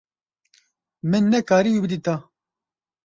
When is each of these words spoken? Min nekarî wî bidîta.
Min 1.09 1.23
nekarî 1.31 1.71
wî 1.75 1.79
bidîta. 1.83 2.15